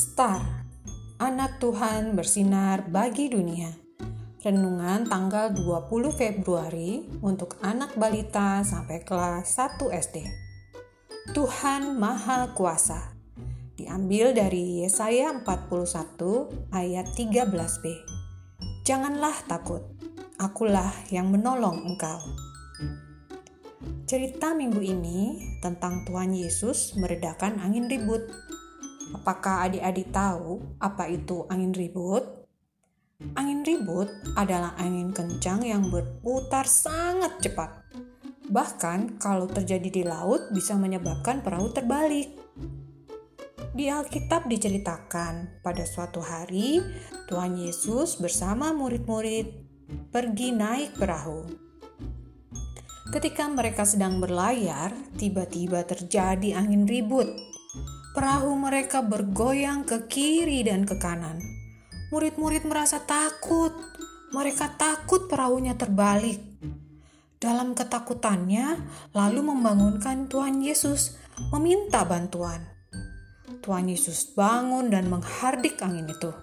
[0.00, 0.64] Star,
[1.20, 3.68] anak Tuhan bersinar bagi dunia.
[4.40, 10.24] Renungan tanggal 20 Februari untuk anak balita sampai kelas 1 SD.
[11.36, 13.12] Tuhan Maha Kuasa.
[13.76, 17.84] Diambil dari Yesaya 41 ayat 13b.
[18.88, 19.84] Janganlah takut,
[20.40, 22.24] akulah yang menolong engkau.
[24.08, 28.24] Cerita minggu ini tentang Tuhan Yesus meredakan angin ribut.
[29.10, 32.22] Apakah adik-adik tahu apa itu angin ribut?
[33.36, 37.84] Angin ribut adalah angin kencang yang berputar sangat cepat.
[38.50, 42.32] Bahkan kalau terjadi di laut bisa menyebabkan perahu terbalik.
[43.70, 46.82] Di Alkitab diceritakan pada suatu hari
[47.30, 49.46] Tuhan Yesus bersama murid-murid
[50.10, 51.46] pergi naik perahu.
[53.10, 57.26] Ketika mereka sedang berlayar, tiba-tiba terjadi angin ribut.
[58.10, 61.38] Perahu mereka bergoyang ke kiri dan ke kanan.
[62.10, 63.70] Murid-murid merasa takut.
[64.34, 66.42] Mereka takut perahunya terbalik.
[67.38, 68.82] Dalam ketakutannya,
[69.14, 71.14] lalu membangunkan Tuhan Yesus,
[71.54, 72.66] meminta bantuan.
[73.62, 76.34] Tuhan Yesus bangun dan menghardik angin itu.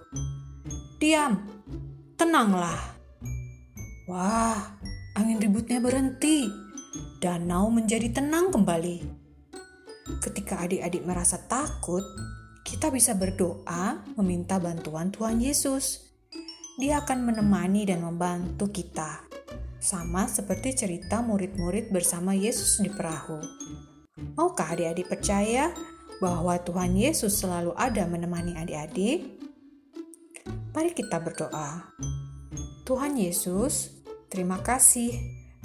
[1.04, 1.38] Diam,
[2.16, 2.96] tenanglah.
[4.08, 4.80] Wah,
[5.20, 6.48] angin ributnya berhenti.
[7.20, 9.27] Danau menjadi tenang kembali.
[10.24, 12.04] Ketika adik-adik merasa takut,
[12.64, 16.08] kita bisa berdoa meminta bantuan Tuhan Yesus.
[16.80, 19.26] Dia akan menemani dan membantu kita.
[19.78, 23.40] Sama seperti cerita murid-murid bersama Yesus di perahu.
[24.36, 25.72] Maukah adik-adik percaya
[26.18, 29.38] bahwa Tuhan Yesus selalu ada menemani adik-adik?
[30.74, 31.94] Mari kita berdoa.
[32.86, 35.16] Tuhan Yesus, Terima kasih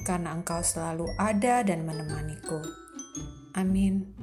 [0.07, 2.63] karena Engkau selalu ada dan menemaniku.
[3.55, 4.15] I mean,